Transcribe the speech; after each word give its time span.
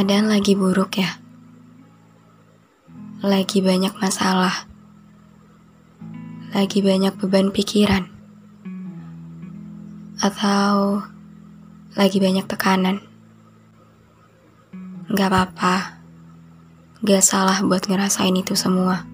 Keadaan 0.00 0.32
lagi 0.32 0.56
buruk 0.56 0.96
ya. 0.96 1.20
Lagi 3.20 3.60
banyak 3.60 3.92
masalah. 4.00 4.64
Lagi 6.56 6.80
banyak 6.80 7.20
beban 7.20 7.52
pikiran. 7.52 8.08
Atau 10.24 11.04
lagi 12.00 12.16
banyak 12.16 12.48
tekanan. 12.48 13.04
Gak 15.12 15.28
apa-apa. 15.28 16.00
Gak 17.04 17.20
salah 17.20 17.60
buat 17.60 17.84
ngerasain 17.84 18.40
itu 18.40 18.56
semua. 18.56 19.04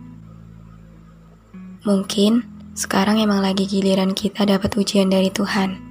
Mungkin 1.82 2.46
sekarang 2.78 3.18
emang 3.18 3.42
lagi 3.42 3.66
giliran 3.66 4.14
kita 4.14 4.46
dapat 4.46 4.70
ujian 4.78 5.10
dari 5.10 5.34
Tuhan. 5.34 5.82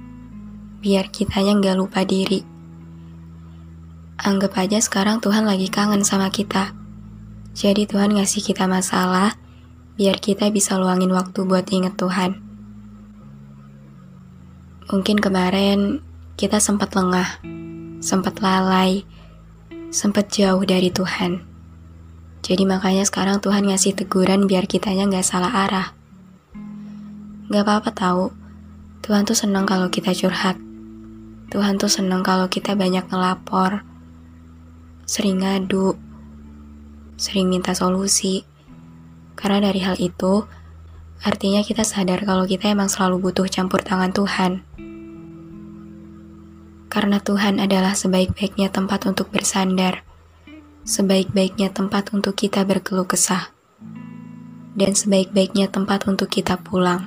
Biar 0.80 1.12
kitanya 1.12 1.52
gak 1.60 1.76
lupa 1.84 2.00
diri. 2.00 2.55
Anggap 4.16 4.56
aja 4.56 4.80
sekarang 4.80 5.20
Tuhan 5.20 5.44
lagi 5.44 5.68
kangen 5.68 6.00
sama 6.00 6.32
kita. 6.32 6.72
Jadi 7.52 7.84
Tuhan 7.84 8.16
ngasih 8.16 8.40
kita 8.40 8.64
masalah, 8.64 9.36
biar 10.00 10.16
kita 10.20 10.48
bisa 10.48 10.80
luangin 10.80 11.12
waktu 11.12 11.44
buat 11.44 11.68
inget 11.68 12.00
Tuhan. 12.00 12.40
Mungkin 14.88 15.20
kemarin 15.20 16.00
kita 16.40 16.64
sempat 16.64 16.96
lengah, 16.96 17.44
sempat 18.00 18.40
lalai, 18.40 19.04
sempat 19.92 20.32
jauh 20.32 20.64
dari 20.64 20.88
Tuhan. 20.88 21.44
Jadi 22.40 22.62
makanya 22.64 23.04
sekarang 23.04 23.42
Tuhan 23.44 23.68
ngasih 23.68 23.98
teguran 23.98 24.48
biar 24.48 24.64
kitanya 24.64 25.08
nggak 25.12 25.26
salah 25.26 25.52
arah. 25.66 25.88
Gak 27.52 27.62
apa-apa 27.62 27.90
tahu, 27.92 28.24
Tuhan 29.06 29.22
tuh 29.22 29.38
seneng 29.38 29.68
kalau 29.68 29.92
kita 29.92 30.10
curhat. 30.16 30.58
Tuhan 31.50 31.78
tuh 31.78 31.86
seneng 31.90 32.26
kalau 32.26 32.50
kita 32.50 32.74
banyak 32.74 33.06
ngelapor, 33.06 33.86
sering 35.06 35.40
ngadu, 35.40 35.94
sering 37.14 37.46
minta 37.46 37.72
solusi. 37.72 38.42
Karena 39.38 39.62
dari 39.62 39.80
hal 39.80 39.96
itu, 40.02 40.44
artinya 41.22 41.62
kita 41.62 41.86
sadar 41.86 42.26
kalau 42.26 42.44
kita 42.44 42.68
emang 42.68 42.90
selalu 42.90 43.30
butuh 43.30 43.46
campur 43.46 43.80
tangan 43.86 44.10
Tuhan. 44.10 44.52
Karena 46.90 47.20
Tuhan 47.20 47.62
adalah 47.62 47.94
sebaik-baiknya 47.94 48.72
tempat 48.72 49.06
untuk 49.06 49.30
bersandar, 49.30 50.02
sebaik-baiknya 50.82 51.70
tempat 51.70 52.10
untuk 52.16 52.34
kita 52.34 52.64
berkeluh 52.64 53.04
kesah, 53.04 53.52
dan 54.74 54.92
sebaik-baiknya 54.96 55.68
tempat 55.68 56.08
untuk 56.08 56.32
kita 56.32 56.56
pulang. 56.56 57.04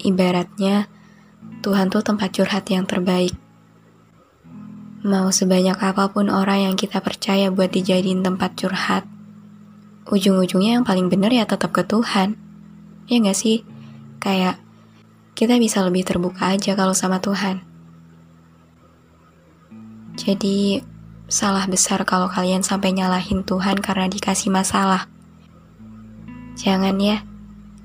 Ibaratnya, 0.00 0.90
Tuhan 1.60 1.92
tuh 1.92 2.02
tempat 2.02 2.32
curhat 2.34 2.66
yang 2.72 2.88
terbaik. 2.88 3.36
Mau 5.00 5.32
sebanyak 5.32 5.80
apa 5.80 6.12
pun 6.12 6.28
orang 6.28 6.68
yang 6.68 6.76
kita 6.76 7.00
percaya 7.00 7.48
buat 7.48 7.72
dijadiin 7.72 8.20
tempat 8.20 8.52
curhat, 8.52 9.08
ujung-ujungnya 10.12 10.76
yang 10.76 10.84
paling 10.84 11.08
bener 11.08 11.32
ya 11.32 11.48
tetap 11.48 11.72
ke 11.72 11.80
Tuhan. 11.88 12.36
Ya 13.08 13.16
gak 13.24 13.38
sih? 13.38 13.64
Kayak 14.20 14.60
kita 15.32 15.56
bisa 15.56 15.80
lebih 15.80 16.04
terbuka 16.04 16.52
aja 16.52 16.76
kalau 16.76 16.92
sama 16.92 17.16
Tuhan. 17.16 17.64
Jadi, 20.20 20.84
salah 21.32 21.64
besar 21.64 22.04
kalau 22.04 22.28
kalian 22.28 22.60
sampai 22.60 22.92
nyalahin 22.92 23.40
Tuhan 23.40 23.80
karena 23.80 24.04
dikasih 24.04 24.52
masalah. 24.52 25.08
Jangan 26.60 27.00
ya, 27.00 27.24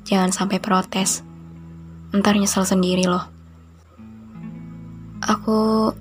jangan 0.03 0.35
sampai 0.35 0.59
protes. 0.59 1.23
Ntar 2.11 2.35
nyesel 2.35 2.67
sendiri 2.67 3.07
loh. 3.07 3.23
Aku 5.23 5.95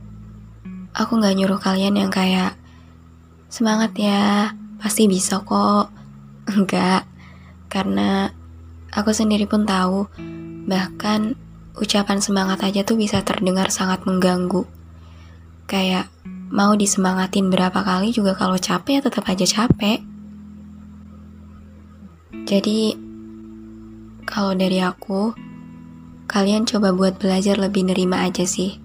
aku 0.95 1.19
nggak 1.19 1.35
nyuruh 1.35 1.59
kalian 1.59 1.99
yang 1.99 2.11
kayak 2.15 2.55
semangat 3.51 3.93
ya, 3.99 4.55
pasti 4.79 5.11
bisa 5.11 5.43
kok. 5.43 5.91
Enggak, 6.55 7.03
karena 7.67 8.31
aku 8.95 9.11
sendiri 9.11 9.51
pun 9.51 9.67
tahu, 9.67 10.07
bahkan 10.71 11.35
ucapan 11.75 12.23
semangat 12.23 12.63
aja 12.63 12.87
tuh 12.87 12.95
bisa 12.95 13.19
terdengar 13.27 13.75
sangat 13.75 14.07
mengganggu. 14.07 14.63
Kayak 15.67 16.07
mau 16.55 16.79
disemangatin 16.79 17.51
berapa 17.51 17.83
kali 17.83 18.15
juga 18.15 18.39
kalau 18.39 18.55
capek 18.55 19.03
ya 19.03 19.03
tetap 19.03 19.27
aja 19.27 19.43
capek. 19.43 19.99
Jadi, 22.45 22.93
kalau 24.29 24.53
dari 24.53 24.79
aku, 24.85 25.33
kalian 26.29 26.69
coba 26.69 26.93
buat 26.93 27.17
belajar 27.17 27.57
lebih 27.57 27.89
nerima 27.89 28.29
aja 28.29 28.45
sih 28.45 28.84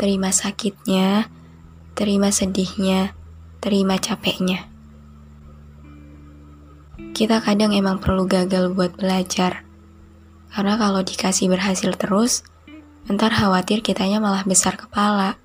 terima 0.00 0.32
sakitnya, 0.32 1.28
terima 1.92 2.32
sedihnya, 2.32 3.12
terima 3.60 4.00
capeknya. 4.00 4.64
Kita 7.12 7.44
kadang 7.44 7.76
emang 7.76 8.00
perlu 8.00 8.24
gagal 8.24 8.72
buat 8.72 8.96
belajar, 8.96 9.68
karena 10.56 10.80
kalau 10.80 11.04
dikasih 11.04 11.52
berhasil 11.52 11.92
terus, 12.00 12.48
ntar 13.12 13.28
khawatir 13.28 13.84
kitanya 13.84 14.24
malah 14.24 14.40
besar 14.48 14.80
kepala, 14.80 15.36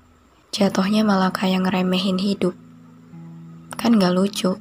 jatuhnya 0.56 1.04
malah 1.04 1.36
kayak 1.36 1.68
ngeremehin 1.68 2.16
hidup. 2.16 2.56
Kan 3.76 4.00
gak 4.00 4.16
lucu. 4.16 4.56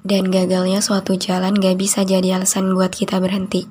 Dan 0.00 0.32
gagalnya 0.32 0.80
suatu 0.80 1.12
jalan 1.20 1.60
gak 1.60 1.76
bisa 1.76 2.08
jadi 2.08 2.40
alasan 2.40 2.72
buat 2.72 2.88
kita 2.88 3.20
berhenti. 3.20 3.68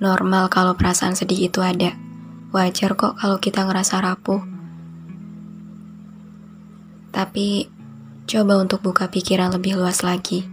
Normal 0.00 0.48
kalau 0.48 0.72
perasaan 0.72 1.12
sedih 1.12 1.52
itu 1.52 1.60
ada 1.60 2.03
Wajar 2.54 2.94
kok 2.94 3.18
kalau 3.18 3.42
kita 3.42 3.66
ngerasa 3.66 3.98
rapuh. 3.98 4.38
Tapi 7.10 7.66
coba 8.30 8.62
untuk 8.62 8.78
buka 8.78 9.10
pikiran 9.10 9.50
lebih 9.58 9.74
luas 9.74 10.06
lagi. 10.06 10.46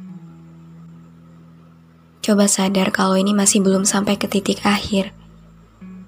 Coba 2.26 2.50
sadar 2.50 2.90
kalau 2.90 3.22
ini 3.22 3.38
masih 3.38 3.62
belum 3.62 3.86
sampai 3.86 4.18
ke 4.18 4.26
titik 4.26 4.66
akhir. 4.66 5.14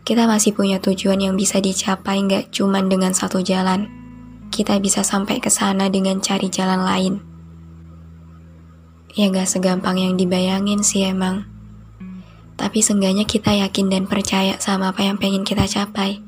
Kita 0.02 0.26
masih 0.26 0.58
punya 0.58 0.82
tujuan 0.82 1.22
yang 1.22 1.38
bisa 1.38 1.62
dicapai 1.62 2.26
nggak 2.26 2.50
cuma 2.50 2.82
dengan 2.82 3.14
satu 3.14 3.46
jalan. 3.46 3.86
Kita 4.50 4.82
bisa 4.82 5.06
sampai 5.06 5.38
ke 5.38 5.54
sana 5.54 5.94
dengan 5.94 6.18
cari 6.26 6.50
jalan 6.50 6.82
lain. 6.82 7.14
Ya 9.14 9.30
gak 9.30 9.46
segampang 9.46 10.02
yang 10.02 10.18
dibayangin 10.18 10.82
sih 10.82 11.06
emang. 11.06 11.53
Tapi 12.64 12.80
seenggaknya 12.80 13.28
kita 13.28 13.52
yakin 13.60 13.92
dan 13.92 14.08
percaya 14.08 14.56
sama 14.56 14.96
apa 14.96 15.04
yang 15.04 15.20
pengen 15.20 15.44
kita 15.44 15.68
capai. 15.68 16.24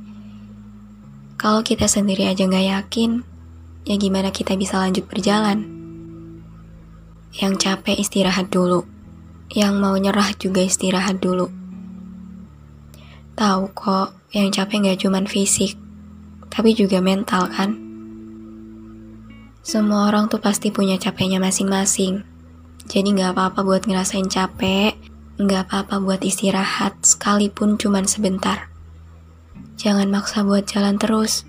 Kalau 1.40 1.64
kita 1.64 1.88
sendiri 1.88 2.28
aja 2.28 2.44
nggak 2.44 2.68
yakin, 2.76 3.24
ya 3.88 3.96
gimana 3.96 4.36
kita 4.36 4.60
bisa 4.60 4.76
lanjut 4.84 5.08
berjalan? 5.08 5.64
Yang 7.32 7.64
capek 7.64 8.04
istirahat 8.04 8.52
dulu. 8.52 8.84
Yang 9.48 9.74
mau 9.80 9.96
nyerah 9.96 10.36
juga 10.36 10.60
istirahat 10.60 11.24
dulu. 11.24 11.48
Tahu 13.40 13.64
kok, 13.72 14.20
yang 14.36 14.52
capek 14.52 14.92
gak 14.92 15.00
cuma 15.08 15.24
fisik, 15.24 15.80
tapi 16.52 16.76
juga 16.76 17.00
mental 17.00 17.48
kan? 17.48 17.80
Semua 19.64 20.12
orang 20.12 20.28
tuh 20.28 20.44
pasti 20.44 20.68
punya 20.68 21.00
capeknya 21.00 21.40
masing-masing. 21.40 22.28
Jadi 22.92 23.08
gak 23.16 23.40
apa-apa 23.40 23.64
buat 23.64 23.88
ngerasain 23.88 24.28
capek, 24.28 25.15
gak 25.36 25.68
apa-apa 25.68 26.00
buat 26.00 26.24
istirahat, 26.24 26.96
sekalipun 27.04 27.76
cuma 27.76 28.00
sebentar. 28.08 28.72
Jangan 29.76 30.08
maksa 30.08 30.48
buat 30.48 30.64
jalan 30.64 30.96
terus, 30.96 31.44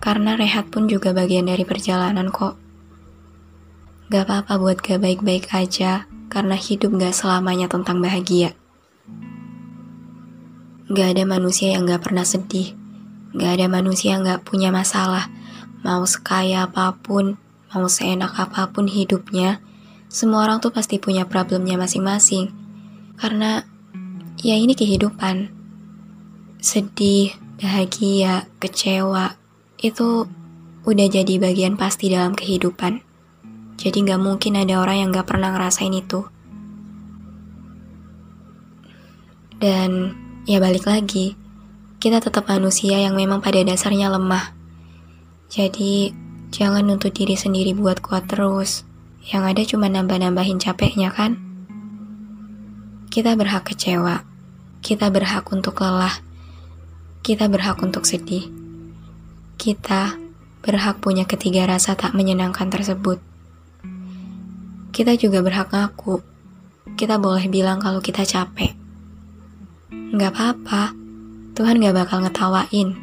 karena 0.00 0.32
rehat 0.32 0.72
pun 0.72 0.88
juga 0.88 1.12
bagian 1.12 1.44
dari 1.44 1.68
perjalanan 1.68 2.32
kok. 2.32 2.56
Gak 4.08 4.24
apa-apa 4.24 4.56
buat 4.56 4.80
gak 4.80 5.04
baik-baik 5.04 5.52
aja, 5.52 6.08
karena 6.32 6.56
hidup 6.56 6.96
gak 6.96 7.12
selamanya 7.12 7.68
tentang 7.68 8.00
bahagia. 8.00 8.56
Gak 10.88 11.14
ada 11.14 11.24
manusia 11.28 11.76
yang 11.76 11.84
gak 11.84 12.08
pernah 12.08 12.24
sedih. 12.24 12.72
Gak 13.36 13.60
ada 13.60 13.68
manusia 13.68 14.16
yang 14.16 14.24
gak 14.24 14.48
punya 14.48 14.72
masalah. 14.72 15.28
Mau 15.84 16.02
sekaya 16.08 16.64
apa 16.64 16.96
pun, 16.96 17.36
mau 17.70 17.86
seenak 17.86 18.34
apa 18.40 18.72
pun 18.72 18.88
hidupnya, 18.88 19.60
semua 20.08 20.48
orang 20.48 20.58
tuh 20.58 20.72
pasti 20.72 20.96
punya 20.98 21.28
problemnya 21.28 21.76
masing-masing. 21.76 22.59
Karena 23.20 23.60
ya 24.40 24.56
ini 24.56 24.72
kehidupan. 24.72 25.52
Sedih, 26.64 27.36
bahagia, 27.60 28.48
kecewa, 28.56 29.36
itu 29.76 30.24
udah 30.88 31.06
jadi 31.12 31.36
bagian 31.36 31.76
pasti 31.76 32.08
dalam 32.08 32.32
kehidupan. 32.32 33.04
Jadi 33.76 33.96
gak 34.08 34.20
mungkin 34.20 34.56
ada 34.56 34.80
orang 34.80 35.04
yang 35.04 35.08
gak 35.12 35.28
pernah 35.28 35.52
ngerasain 35.52 35.92
itu. 35.92 36.24
Dan 39.60 40.16
Ya 40.48 40.56
balik 40.56 40.88
lagi, 40.88 41.36
kita 42.00 42.16
tetap 42.16 42.48
manusia 42.48 42.96
yang 42.96 43.12
memang 43.12 43.44
pada 43.44 43.60
dasarnya 43.60 44.08
lemah. 44.08 44.56
Jadi, 45.52 46.16
jangan 46.48 46.88
nuntut 46.88 47.12
diri 47.12 47.36
sendiri 47.36 47.76
buat 47.76 48.00
kuat 48.00 48.24
terus. 48.24 48.88
Yang 49.28 49.42
ada 49.44 49.62
cuma 49.68 49.86
nambah-nambahin 49.92 50.56
capeknya 50.56 51.12
kan? 51.12 51.49
Kita 53.10 53.34
berhak 53.34 53.66
kecewa. 53.66 54.22
Kita 54.86 55.10
berhak 55.10 55.50
untuk 55.50 55.82
lelah. 55.82 56.14
Kita 57.26 57.50
berhak 57.50 57.82
untuk 57.82 58.06
sedih. 58.06 58.46
Kita 59.58 60.14
berhak 60.62 61.02
punya 61.02 61.26
ketiga 61.26 61.66
rasa 61.66 61.98
tak 61.98 62.14
menyenangkan 62.14 62.70
tersebut. 62.70 63.18
Kita 64.94 65.18
juga 65.18 65.42
berhak 65.42 65.74
ngaku. 65.74 66.22
Kita 66.94 67.18
boleh 67.18 67.50
bilang 67.50 67.82
kalau 67.82 67.98
kita 67.98 68.22
capek. 68.22 68.78
Gak 70.14 70.30
apa-apa, 70.30 70.94
Tuhan 71.58 71.82
gak 71.82 71.98
bakal 71.98 72.22
ngetawain. 72.22 72.94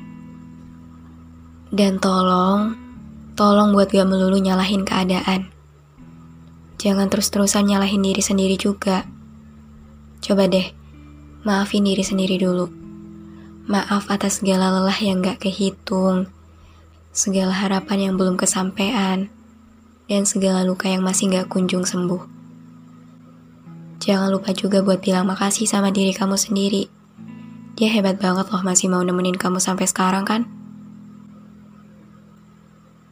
Dan 1.67 1.99
tolong, 1.99 2.79
tolong 3.35 3.75
buat 3.75 3.91
gak 3.91 4.07
melulu 4.07 4.39
nyalahin 4.39 4.87
keadaan. 4.87 5.51
Jangan 6.79 7.11
terus-terusan 7.11 7.67
nyalahin 7.67 8.07
diri 8.07 8.23
sendiri 8.23 8.55
juga. 8.55 9.16
Coba 10.23 10.49
deh, 10.49 10.73
maafin 11.43 11.85
diri 11.85 12.01
sendiri 12.01 12.37
dulu. 12.41 12.69
Maaf 13.67 14.07
atas 14.07 14.39
segala 14.39 14.71
lelah 14.71 14.97
yang 15.01 15.19
gak 15.19 15.43
kehitung, 15.43 16.31
segala 17.11 17.51
harapan 17.51 18.11
yang 18.11 18.13
belum 18.15 18.39
kesampaian, 18.39 19.27
dan 20.07 20.23
segala 20.23 20.63
luka 20.63 20.87
yang 20.87 21.03
masih 21.03 21.29
gak 21.33 21.51
kunjung 21.51 21.83
sembuh. 21.83 22.23
Jangan 23.99 24.31
lupa 24.31 24.55
juga 24.55 24.79
buat 24.79 25.03
bilang 25.03 25.27
makasih 25.27 25.67
sama 25.67 25.91
diri 25.91 26.15
kamu 26.15 26.39
sendiri 26.39 26.97
dia 27.77 27.93
hebat 27.93 28.17
banget 28.17 28.49
loh 28.49 28.65
masih 28.65 28.89
mau 28.89 29.05
nemenin 29.05 29.37
kamu 29.37 29.61
sampai 29.61 29.85
sekarang 29.85 30.25
kan? 30.25 30.49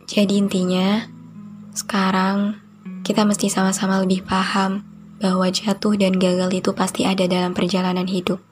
Jadi 0.10 0.42
intinya, 0.42 1.06
sekarang 1.78 2.58
kita 3.06 3.30
mesti 3.30 3.46
sama-sama 3.46 4.02
lebih 4.02 4.26
paham 4.26 4.82
bahwa 5.20 5.48
jatuh 5.48 5.96
dan 5.96 6.20
gagal 6.20 6.52
itu 6.52 6.72
pasti 6.76 7.08
ada 7.08 7.24
dalam 7.26 7.56
perjalanan 7.56 8.08
hidup. 8.08 8.44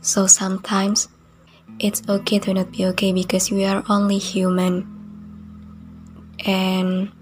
So 0.00 0.24
sometimes, 0.24 1.12
it's 1.76 2.00
okay 2.08 2.40
to 2.40 2.56
not 2.56 2.72
be 2.72 2.86
okay 2.94 3.12
because 3.12 3.52
we 3.52 3.68
are 3.68 3.84
only 3.92 4.16
human. 4.16 4.88
And 6.48 7.12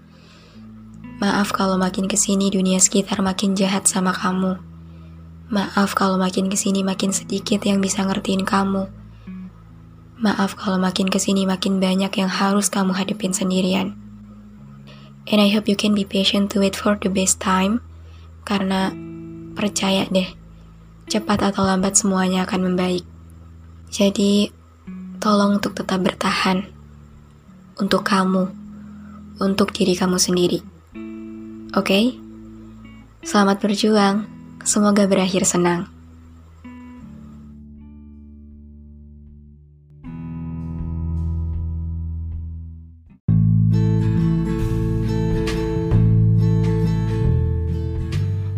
maaf 1.19 1.51
kalau 1.51 1.75
makin 1.75 2.07
ke 2.07 2.15
sini 2.15 2.47
dunia 2.53 2.79
sekitar 2.79 3.19
makin 3.19 3.57
jahat 3.57 3.89
sama 3.89 4.13
kamu. 4.15 4.61
Maaf 5.51 5.97
kalau 5.97 6.15
makin 6.15 6.47
ke 6.47 6.55
sini 6.55 6.83
makin 6.85 7.11
sedikit 7.11 7.63
yang 7.65 7.83
bisa 7.83 8.03
ngertiin 8.07 8.47
kamu. 8.47 8.87
Maaf 10.17 10.55
kalau 10.55 10.79
makin 10.79 11.11
ke 11.11 11.19
sini 11.19 11.43
makin 11.43 11.83
banyak 11.83 12.13
yang 12.17 12.31
harus 12.31 12.71
kamu 12.71 12.95
hadepin 12.95 13.35
sendirian. 13.35 14.06
And 15.27 15.43
I 15.43 15.51
hope 15.51 15.67
you 15.67 15.75
can 15.75 15.91
be 15.91 16.07
patient 16.07 16.55
to 16.55 16.63
wait 16.63 16.79
for 16.79 16.95
the 16.95 17.11
best 17.11 17.43
time. 17.43 17.83
Karena 18.47 18.95
percaya 19.59 20.07
deh, 20.07 20.31
cepat 21.11 21.43
atau 21.51 21.67
lambat 21.67 21.99
semuanya 21.99 22.47
akan 22.47 22.71
membaik. 22.71 23.03
Jadi, 23.91 24.47
tolong 25.19 25.59
untuk 25.59 25.75
tetap 25.75 25.99
bertahan. 25.99 26.63
Untuk 27.75 28.07
kamu. 28.07 28.47
Untuk 29.43 29.75
diri 29.75 29.99
kamu 29.99 30.15
sendiri. 30.15 30.63
Oke? 31.75 31.83
Okay? 31.83 32.05
Selamat 33.27 33.59
berjuang. 33.59 34.23
Semoga 34.63 35.03
berakhir 35.03 35.43
senang. 35.43 35.96